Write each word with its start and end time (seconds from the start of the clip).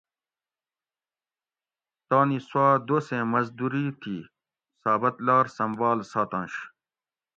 تانی 2.07 2.37
سوا 2.49 2.67
دوسیں 2.87 3.23
مزدوری 3.31 3.85
تی 4.01 4.15
ثابت 4.81 5.15
لار 5.25 5.45
سنبال 5.57 5.97
ساتونش 6.11 6.53